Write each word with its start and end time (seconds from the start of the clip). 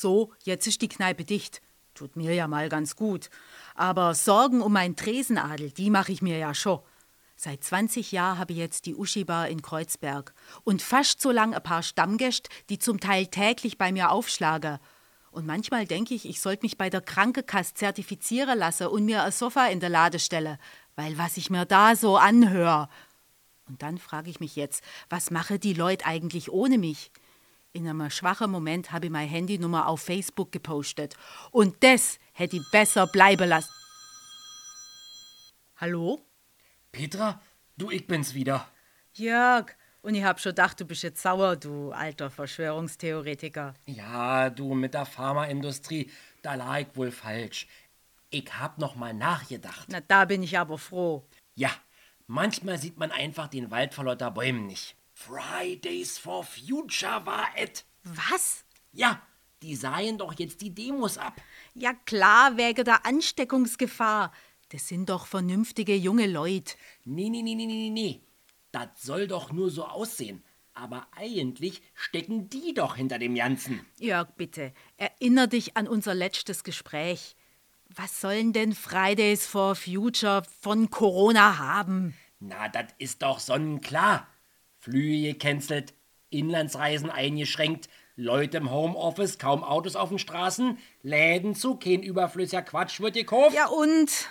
So, 0.00 0.32
jetzt 0.44 0.66
ist 0.66 0.80
die 0.80 0.88
Kneipe 0.88 1.26
dicht. 1.26 1.60
Tut 1.92 2.16
mir 2.16 2.32
ja 2.32 2.48
mal 2.48 2.70
ganz 2.70 2.96
gut. 2.96 3.28
Aber 3.74 4.14
Sorgen 4.14 4.62
um 4.62 4.72
meinen 4.72 4.96
Tresenadel, 4.96 5.72
die 5.72 5.90
mache 5.90 6.10
ich 6.10 6.22
mir 6.22 6.38
ja 6.38 6.54
schon. 6.54 6.80
Seit 7.36 7.62
20 7.62 8.10
Jahren 8.10 8.38
habe 8.38 8.52
ich 8.54 8.58
jetzt 8.58 8.86
die 8.86 8.94
Uschi-Bar 8.94 9.48
in 9.48 9.60
Kreuzberg. 9.60 10.32
Und 10.64 10.80
fast 10.80 11.20
so 11.20 11.30
lang 11.30 11.52
ein 11.52 11.62
paar 11.62 11.82
Stammgäste, 11.82 12.48
die 12.70 12.78
zum 12.78 12.98
Teil 12.98 13.26
täglich 13.26 13.76
bei 13.76 13.92
mir 13.92 14.10
aufschlagen. 14.10 14.78
Und 15.32 15.44
manchmal 15.44 15.84
denke 15.84 16.14
ich, 16.14 16.26
ich 16.26 16.40
sollte 16.40 16.64
mich 16.64 16.78
bei 16.78 16.88
der 16.88 17.02
Krankenkasse 17.02 17.74
zertifizieren 17.74 18.58
lassen 18.58 18.86
und 18.86 19.04
mir 19.04 19.22
ein 19.22 19.32
Sofa 19.32 19.66
in 19.66 19.80
der 19.80 19.90
Lade 19.90 20.18
stellen. 20.18 20.56
Weil 20.96 21.18
was 21.18 21.36
ich 21.36 21.50
mir 21.50 21.66
da 21.66 21.94
so 21.94 22.16
anhöre. 22.16 22.88
Und 23.68 23.82
dann 23.82 23.98
frage 23.98 24.30
ich 24.30 24.40
mich 24.40 24.56
jetzt, 24.56 24.82
was 25.10 25.30
mache 25.30 25.58
die 25.58 25.74
Leute 25.74 26.06
eigentlich 26.06 26.50
ohne 26.50 26.78
mich? 26.78 27.10
In 27.72 27.86
einem 27.86 28.10
schwachen 28.10 28.50
Moment 28.50 28.90
habe 28.90 29.06
ich 29.06 29.12
meine 29.12 29.30
Handynummer 29.30 29.86
auf 29.86 30.02
Facebook 30.02 30.50
gepostet. 30.50 31.14
Und 31.52 31.76
das 31.84 32.18
hätte 32.32 32.56
ich 32.56 32.70
besser 32.72 33.06
bleiben 33.06 33.48
lassen. 33.48 33.70
Hallo? 35.76 36.20
Petra, 36.90 37.40
du, 37.76 37.90
ich 37.90 38.06
bin's 38.08 38.34
wieder. 38.34 38.68
Jörg, 39.14 39.70
und 40.02 40.16
ich 40.16 40.24
hab 40.24 40.40
schon 40.40 40.50
gedacht, 40.50 40.80
du 40.80 40.84
bist 40.84 41.04
jetzt 41.04 41.22
sauer, 41.22 41.54
du 41.54 41.92
alter 41.92 42.28
Verschwörungstheoretiker. 42.28 43.74
Ja, 43.86 44.50
du 44.50 44.74
mit 44.74 44.94
der 44.94 45.06
Pharmaindustrie, 45.06 46.10
da 46.42 46.54
lag 46.54 46.80
ich 46.80 46.96
wohl 46.96 47.12
falsch. 47.12 47.68
Ich 48.30 48.52
hab 48.58 48.78
noch 48.78 48.96
mal 48.96 49.14
nachgedacht. 49.14 49.86
Na, 49.88 50.00
da 50.00 50.24
bin 50.24 50.42
ich 50.42 50.58
aber 50.58 50.76
froh. 50.76 51.24
Ja, 51.54 51.70
manchmal 52.26 52.78
sieht 52.78 52.98
man 52.98 53.12
einfach 53.12 53.46
den 53.46 53.70
Wald 53.70 53.94
vor 53.94 54.04
lauter 54.04 54.32
Bäumen 54.32 54.66
nicht. 54.66 54.96
Fridays 55.20 56.16
for 56.16 56.44
Future 56.44 57.26
war 57.26 57.48
et. 57.54 57.84
Was? 58.04 58.64
Ja, 58.92 59.20
die 59.62 59.76
sahen 59.76 60.16
doch 60.16 60.32
jetzt 60.38 60.62
die 60.62 60.74
Demos 60.74 61.18
ab. 61.18 61.34
Ja 61.74 61.92
klar, 61.92 62.56
wegen 62.56 62.84
der 62.84 63.04
Ansteckungsgefahr. 63.04 64.32
Das 64.70 64.88
sind 64.88 65.10
doch 65.10 65.26
vernünftige 65.26 65.94
junge 65.94 66.26
Leute. 66.26 66.74
Nee, 67.04 67.28
nee, 67.28 67.42
nee, 67.42 67.54
nee, 67.54 67.66
nee, 67.66 67.90
nee. 67.90 68.22
Das 68.72 68.88
soll 68.96 69.26
doch 69.26 69.52
nur 69.52 69.70
so 69.70 69.84
aussehen. 69.84 70.42
Aber 70.72 71.06
eigentlich 71.14 71.82
stecken 71.94 72.48
die 72.48 72.72
doch 72.72 72.96
hinter 72.96 73.18
dem 73.18 73.34
Ganzen. 73.34 73.84
Jörg, 73.98 74.30
bitte, 74.36 74.72
erinner 74.96 75.48
dich 75.48 75.76
an 75.76 75.86
unser 75.86 76.14
letztes 76.14 76.64
Gespräch. 76.64 77.36
Was 77.94 78.22
sollen 78.22 78.54
denn 78.54 78.74
Fridays 78.74 79.46
for 79.46 79.74
Future 79.74 80.44
von 80.60 80.88
Corona 80.88 81.58
haben? 81.58 82.14
Na, 82.38 82.68
das 82.68 82.86
ist 82.96 83.20
doch 83.20 83.38
sonnenklar. 83.38 84.26
Flüge 84.80 85.32
gecancelt, 85.34 85.92
Inlandsreisen 86.30 87.10
eingeschränkt, 87.10 87.88
Leute 88.16 88.56
im 88.56 88.70
Homeoffice, 88.70 89.38
kaum 89.38 89.62
Autos 89.62 89.94
auf 89.94 90.08
den 90.08 90.18
Straßen, 90.18 90.78
Läden 91.02 91.54
zu, 91.54 91.76
kein 91.76 92.02
überflüssiger 92.02 92.62
Quatsch 92.62 93.00
wird 93.00 93.14
gekauft. 93.14 93.54
Ja 93.54 93.68
und? 93.68 94.30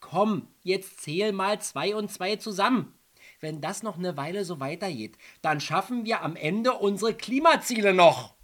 Komm, 0.00 0.48
jetzt 0.62 1.00
zähl 1.00 1.32
mal 1.32 1.60
zwei 1.60 1.94
und 1.94 2.10
zwei 2.10 2.36
zusammen. 2.36 2.94
Wenn 3.40 3.60
das 3.60 3.82
noch 3.82 3.98
eine 3.98 4.16
Weile 4.16 4.44
so 4.44 4.58
weitergeht, 4.58 5.16
dann 5.42 5.60
schaffen 5.60 6.04
wir 6.04 6.22
am 6.22 6.36
Ende 6.36 6.72
unsere 6.72 7.14
Klimaziele 7.14 7.92
noch. 7.92 8.34